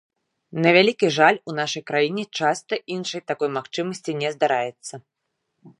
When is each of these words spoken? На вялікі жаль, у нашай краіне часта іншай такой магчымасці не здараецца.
На 0.65 0.69
вялікі 0.75 1.07
жаль, 1.17 1.37
у 1.51 1.55
нашай 1.59 1.83
краіне 1.89 2.23
часта 2.41 2.73
іншай 2.95 3.21
такой 3.33 3.49
магчымасці 3.61 4.11
не 4.25 4.29
здараецца. 4.39 4.95